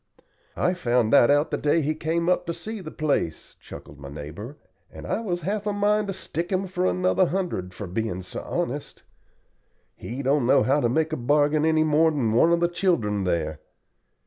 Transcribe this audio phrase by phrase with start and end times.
[0.57, 4.09] "I found that out the day he came up to see the place," chuckled my
[4.09, 4.57] neighbor,
[4.91, 8.41] "and I was half a mind to stick him for another hundred for being so
[8.41, 9.03] honest.
[9.95, 13.25] He don't know how to make a bargain any more than one of the children
[13.25, 13.59] there.